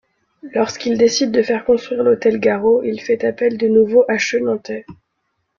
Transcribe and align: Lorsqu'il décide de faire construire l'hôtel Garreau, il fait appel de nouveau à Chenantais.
Lorsqu'il 0.55 0.97
décide 0.97 1.31
de 1.31 1.43
faire 1.43 1.63
construire 1.63 2.01
l'hôtel 2.01 2.39
Garreau, 2.39 2.81
il 2.81 2.99
fait 3.01 3.23
appel 3.23 3.59
de 3.59 3.67
nouveau 3.67 4.03
à 4.07 4.17
Chenantais. 4.17 4.87